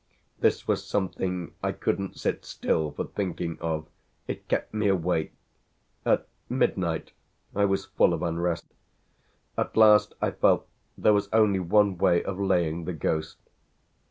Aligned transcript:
This 0.39 0.67
was 0.67 0.83
something 0.83 1.53
I 1.61 1.73
couldn't 1.73 2.17
sit 2.17 2.43
still 2.43 2.89
for 2.89 3.05
thinking 3.05 3.59
of; 3.61 3.85
it 4.27 4.47
kept 4.47 4.73
me 4.73 4.87
awake 4.87 5.31
at 6.07 6.27
midnight 6.49 7.11
I 7.55 7.65
was 7.65 7.85
full 7.85 8.11
of 8.15 8.23
unrest. 8.23 8.65
At 9.59 9.77
last 9.77 10.15
I 10.19 10.31
felt 10.31 10.67
there 10.97 11.13
was 11.13 11.29
only 11.31 11.59
one 11.59 11.99
way 11.99 12.23
of 12.23 12.39
laying 12.39 12.85
the 12.85 12.93
ghost. 12.93 13.37